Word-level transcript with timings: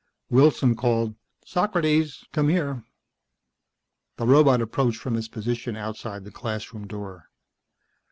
Wilson 0.31 0.75
called, 0.75 1.13
"Socrates! 1.45 2.23
Come 2.31 2.49
here!" 2.49 2.83
The 4.17 4.25
robot 4.25 4.59
approached 4.59 4.97
from 4.99 5.13
his 5.13 5.27
position 5.27 5.75
outside 5.77 6.23
the 6.23 6.31
classroom 6.31 6.87
door. 6.87 7.29